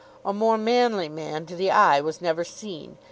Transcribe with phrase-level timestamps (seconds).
[0.25, 2.97] A more manly man to the eye was never seen.